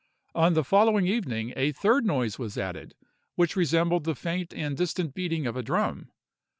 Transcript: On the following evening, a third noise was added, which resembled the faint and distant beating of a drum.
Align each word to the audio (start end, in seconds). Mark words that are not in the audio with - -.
On 0.33 0.55
the 0.55 0.63
following 0.63 1.05
evening, 1.05 1.53
a 1.55 1.71
third 1.73 2.07
noise 2.07 2.39
was 2.39 2.57
added, 2.57 2.95
which 3.35 3.55
resembled 3.55 4.03
the 4.03 4.15
faint 4.15 4.51
and 4.51 4.75
distant 4.75 5.13
beating 5.13 5.45
of 5.45 5.55
a 5.55 5.61
drum. 5.61 6.09